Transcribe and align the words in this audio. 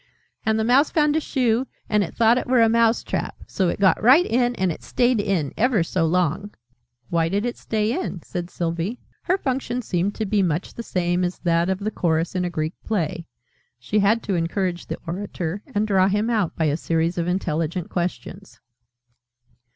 "And 0.47 0.57
the 0.57 0.63
Mouse 0.63 0.89
found 0.89 1.15
a 1.15 1.19
Shoe, 1.19 1.67
and 1.87 2.03
it 2.03 2.15
thought 2.15 2.39
it 2.39 2.47
were 2.47 2.63
a 2.63 2.67
Mouse 2.67 3.03
trap. 3.03 3.35
So 3.45 3.69
it 3.69 3.79
got 3.79 4.01
right 4.01 4.25
in, 4.25 4.55
and 4.55 4.71
it 4.71 4.81
stayed 4.81 5.19
in 5.21 5.53
ever 5.55 5.83
so 5.83 6.07
long." 6.07 6.55
"Why 7.11 7.29
did 7.29 7.45
it 7.45 7.55
stay 7.55 7.91
in?" 7.93 8.23
said 8.23 8.49
Sylvie. 8.49 8.97
Her 9.21 9.37
function 9.37 9.83
seemed 9.83 10.15
to 10.15 10.25
be 10.25 10.41
much 10.41 10.73
the 10.73 10.81
same 10.81 11.23
as 11.23 11.37
that 11.43 11.69
of 11.69 11.77
the 11.77 11.91
Chorus 11.91 12.33
in 12.33 12.43
a 12.43 12.49
Greek 12.49 12.73
Play: 12.83 13.27
she 13.77 13.99
had 13.99 14.23
to 14.23 14.33
encourage 14.33 14.87
the 14.87 14.97
orator, 15.05 15.61
and 15.67 15.85
draw 15.85 16.07
him 16.07 16.31
out, 16.31 16.55
by 16.55 16.65
a 16.65 16.77
series 16.77 17.19
of 17.19 17.27
intelligent 17.27 17.91
questions. 17.91 18.59